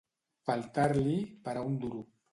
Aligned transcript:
Faltar-li... 0.49 1.15
per 1.45 1.57
a 1.61 1.65
un 1.71 1.81
duro. 1.85 2.05